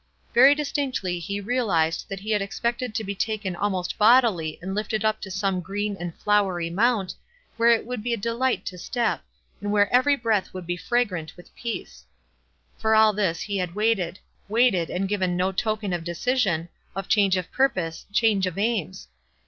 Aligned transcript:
Very 0.33 0.55
distinct 0.55 1.03
ly 1.03 1.11
he 1.19 1.39
realized 1.39 2.09
that 2.09 2.21
he 2.21 2.31
had 2.31 2.41
expected 2.41 2.95
to 2.95 3.03
be 3.03 3.13
taken 3.13 3.55
almost 3.55 3.99
bodily 3.99 4.57
and 4.59 4.73
lifted 4.73 5.05
up 5.05 5.21
to 5.21 5.29
some 5.29 5.61
green 5.61 5.95
and 5.99 6.15
flowery 6.15 6.71
mount, 6.71 7.13
where 7.55 7.69
it 7.69 7.85
would 7.85 8.01
be 8.01 8.11
a 8.11 8.17
delight 8.17 8.65
to 8.65 8.79
step, 8.79 9.21
and 9.61 9.71
where 9.71 9.93
every 9.93 10.15
breath 10.15 10.55
would 10.55 10.65
be 10.65 10.75
fragrant 10.75 11.37
with 11.37 11.53
peace. 11.55 12.03
For 12.79 12.95
all 12.95 13.13
this 13.13 13.41
he 13.41 13.59
had 13.59 13.75
waited— 13.75 14.17
waited 14.49 14.89
and 14.89 15.07
given 15.07 15.37
no 15.37 15.51
token 15.51 15.93
of 15.93 16.03
decision, 16.03 16.69
of 16.95 17.07
change 17.07 17.37
of 17.37 17.51
purpose, 17.51 18.07
change 18.11 18.47
of 18.47 18.57
aims. 18.57 19.07